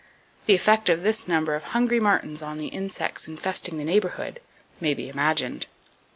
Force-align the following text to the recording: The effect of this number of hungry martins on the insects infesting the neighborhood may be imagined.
The 0.47 0.55
effect 0.55 0.89
of 0.89 1.03
this 1.03 1.27
number 1.27 1.53
of 1.53 1.63
hungry 1.63 1.99
martins 1.99 2.41
on 2.41 2.57
the 2.57 2.69
insects 2.69 3.27
infesting 3.27 3.77
the 3.77 3.83
neighborhood 3.85 4.39
may 4.79 4.95
be 4.95 5.09
imagined. 5.09 5.67